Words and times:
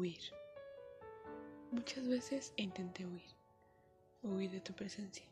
huir. 0.00 0.22
Muchas 1.70 2.08
veces 2.08 2.54
intenté 2.56 3.04
huir, 3.04 3.36
huir 4.22 4.50
de 4.50 4.60
tu 4.60 4.72
presencia, 4.72 5.26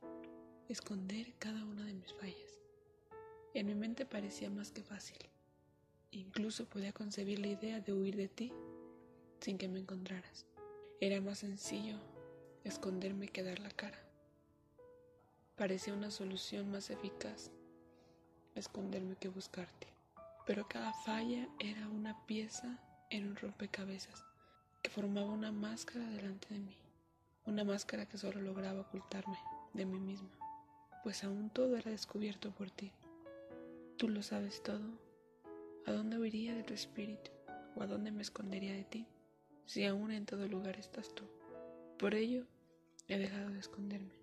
esconder 0.69 1.33
cada 1.39 1.65
una 1.65 1.87
de 1.87 1.95
mis 1.95 2.13
fallas. 2.13 2.61
En 3.55 3.67
mi 3.67 3.75
mente 3.75 4.05
parecía 4.05 4.51
más 4.51 4.71
que 4.71 4.83
fácil. 4.83 5.17
Incluso 6.11 6.67
podía 6.69 6.93
concebir 6.93 7.39
la 7.39 7.49
idea 7.49 7.81
de 7.81 7.95
huir 7.95 8.17
de 8.17 8.29
ti 8.29 8.53
sin 9.41 9.57
que 9.57 9.69
me 9.69 9.81
encontraras. 9.81 10.47
Era 11.01 11.23
más 11.23 11.39
sencillo 11.39 11.97
esconderme 12.65 13.29
que 13.29 13.43
dar 13.43 13.61
la 13.61 13.71
cara. 13.71 13.99
Parecía 15.57 15.95
una 15.95 16.11
solución 16.11 16.71
más 16.71 16.91
eficaz 16.91 17.51
esconderme 18.55 19.17
que 19.17 19.29
buscarte. 19.29 19.87
Pero 20.47 20.69
cada 20.69 20.93
falla 20.93 21.49
era 21.59 21.89
una 21.89 22.27
pieza 22.27 22.79
en 23.11 23.29
un 23.29 23.37
rompecabezas 23.37 24.28
formaba 24.89 25.31
una 25.31 25.53
máscara 25.53 26.09
delante 26.11 26.53
de 26.53 26.61
mí. 26.61 26.77
Una 27.45 27.65
máscara 27.65 28.07
que 28.07 28.19
solo 28.19 28.41
lograba 28.41 28.81
ocultarme 28.81 29.39
de 29.73 29.87
mí 29.87 29.99
misma, 29.99 30.31
pues 31.03 31.25
aún 31.25 31.51
todo 31.51 31.77
era 31.77 31.91
descubierto 31.91 32.51
por 32.51 32.71
ti. 32.71 32.93
Tú 33.97 34.09
lo 34.09 34.23
sabes 34.23 34.63
todo. 34.63 34.99
¿A 35.87 35.93
dónde 35.93 36.19
huiría 36.19 36.55
de 36.55 36.63
tu 36.63 36.75
espíritu? 36.75 37.31
¿O 37.75 37.83
a 37.83 37.87
dónde 37.87 38.11
me 38.11 38.23
escondería 38.23 38.73
de 38.73 38.85
ti? 38.85 39.07
Si 39.65 39.85
aún 39.85 40.13
en 40.13 40.27
todo 40.27 40.47
lugar 40.47 40.79
estás 40.79 41.15
tú. 41.15 41.25
Por 41.99 42.15
ello, 42.15 42.45
he 43.09 43.19
dejado 43.19 43.51
de 43.51 43.59
esconderme. 43.59 44.15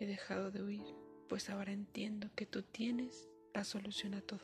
He 0.00 0.06
dejado 0.06 0.50
de 0.50 0.62
huir, 0.62 0.94
pues 1.28 1.50
ahora 1.50 1.72
entiendo 1.72 2.28
que 2.34 2.46
tú 2.46 2.62
tienes 2.62 3.28
la 3.54 3.64
solución 3.64 4.14
a 4.14 4.20
todo. 4.20 4.40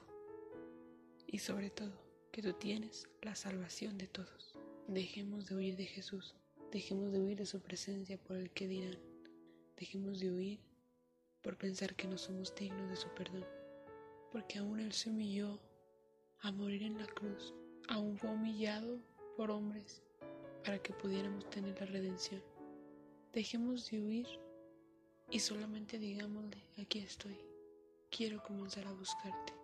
Y 1.27 1.39
sobre 1.39 1.71
todo, 1.71 1.93
que 2.31 2.43
tú 2.43 2.53
tienes 2.53 3.09
la 3.23 3.35
salvación 3.35 3.99
de 3.99 4.07
todos. 4.07 4.54
Dejemos 4.89 5.47
de 5.47 5.57
huir 5.57 5.77
de 5.77 5.87
Jesús. 5.87 6.35
Dejemos 6.71 7.11
de 7.11 7.19
huir 7.19 7.39
de 7.39 7.47
su 7.47 7.61
presencia 7.61 8.19
por 8.19 8.37
el 8.37 8.51
que 8.51 8.69
dirán. 8.69 8.99
Dejemos 9.79 10.21
de 10.21 10.31
huir 10.31 10.61
por 11.41 11.57
pensar 11.57 11.97
que 11.97 12.07
no 12.07 12.19
somos 12.19 12.55
dignos 12.55 12.91
de 12.91 12.97
su 12.97 13.09
perdón. 13.15 13.47
Porque 14.31 14.59
aún 14.59 14.81
Él 14.81 14.93
se 14.93 15.09
humilló 15.09 15.59
a 16.41 16.53
morir 16.53 16.83
en 16.83 16.99
la 16.99 17.07
cruz. 17.07 17.55
Aún 17.89 18.19
fue 18.19 18.29
humillado 18.29 19.01
por 19.39 19.51
hombres 19.51 20.03
para 20.63 20.79
que 20.79 20.93
pudiéramos 20.93 21.49
tener 21.49 21.81
la 21.81 21.87
redención. 21.87 22.43
Dejemos 23.33 23.91
de 23.91 24.03
huir 24.03 24.29
y 25.31 25.39
solamente 25.39 25.99
digámosle, 25.99 26.63
aquí 26.79 26.99
estoy, 26.99 27.39
quiero 28.11 28.43
comenzar 28.43 28.87
a 28.87 28.93
buscarte. 28.93 29.64